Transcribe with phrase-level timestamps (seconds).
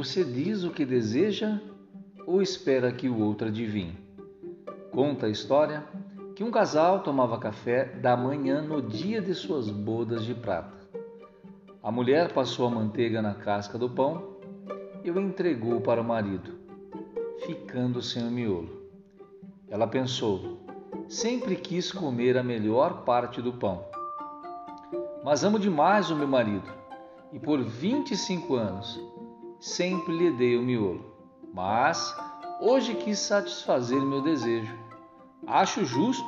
[0.00, 1.60] Você diz o que deseja
[2.26, 3.98] ou espera que o outro adivinhe?
[4.90, 5.84] Conta a história
[6.34, 10.74] que um casal tomava café da manhã no dia de suas bodas de prata.
[11.82, 14.38] A mulher passou a manteiga na casca do pão
[15.04, 16.58] e o entregou para o marido,
[17.44, 18.90] ficando sem o miolo.
[19.68, 20.64] Ela pensou:
[21.10, 23.84] sempre quis comer a melhor parte do pão.
[25.22, 26.72] Mas amo demais o meu marido
[27.34, 28.98] e por 25 anos
[29.60, 31.14] sempre lhe dei o miolo.
[31.52, 32.16] Mas
[32.60, 34.76] hoje quis satisfazer meu desejo.
[35.46, 36.24] Acho justo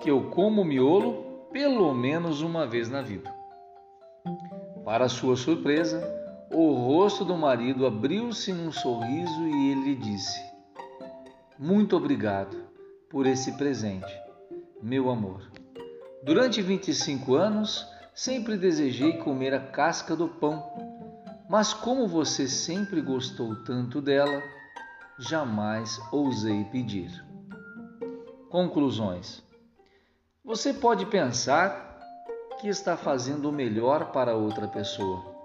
[0.00, 3.34] que eu como miolo pelo menos uma vez na vida.
[4.84, 6.02] Para sua surpresa,
[6.52, 10.40] o rosto do marido abriu-se num sorriso e ele disse:
[11.58, 12.56] Muito obrigado
[13.08, 14.12] por esse presente,
[14.82, 15.50] meu amor.
[16.22, 20.62] Durante 25 anos, sempre desejei comer a casca do pão,
[21.48, 24.42] mas como você sempre gostou tanto dela,
[25.18, 27.10] jamais ousei pedir.
[28.50, 29.42] Conclusões:
[30.44, 31.98] Você pode pensar
[32.60, 35.38] que está fazendo o melhor para outra pessoa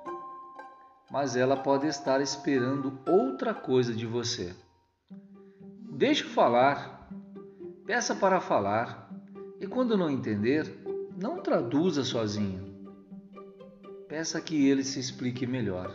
[1.13, 4.51] mas ela pode estar esperando outra coisa de você.
[5.91, 7.07] Deixe falar,
[7.85, 9.07] peça para falar,
[9.61, 10.75] e quando não entender,
[11.15, 12.72] não traduza sozinho.
[14.13, 15.91] Peça que ele se explique melhor.